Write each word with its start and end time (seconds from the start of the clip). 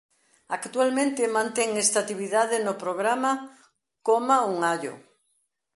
Actualmente 0.57 1.33
mantén 1.37 1.69
esta 1.83 1.97
actividade 2.03 2.55
no 2.65 2.73
programa 2.83 3.31
"Coma 4.07 4.37
un 4.53 4.57
allo". 4.73 4.93